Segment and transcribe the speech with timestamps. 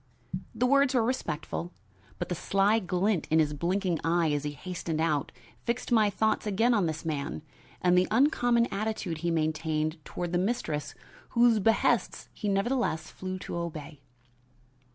[0.55, 1.71] The words were respectful,
[2.17, 5.31] but the sly glint in his blinking eyes as he hastened out
[5.63, 7.43] fixed my thoughts again on this man
[7.83, 10.95] and the uncommon attitude he maintained toward the mistress
[11.37, 14.01] whose behests he nevertheless flew to obey.